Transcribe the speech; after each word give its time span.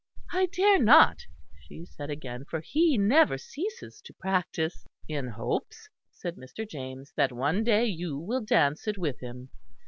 "I 0.33 0.47
dare 0.47 0.79
not," 0.79 1.19
she 1.59 1.85
said 1.85 2.09
again, 2.09 2.43
"for 2.49 2.59
he 2.59 2.97
never 2.97 3.37
ceases 3.37 4.01
to 4.01 4.15
practise." 4.15 4.83
"In 5.07 5.27
hopes," 5.27 5.87
said 6.09 6.37
Mr. 6.37 6.67
James, 6.67 7.13
"that 7.15 7.31
one 7.31 7.63
day 7.63 7.85
you 7.85 8.17
will 8.17 8.41
dance 8.41 8.87
it 8.87 8.97
with 8.97 9.19
him." 9.19 9.49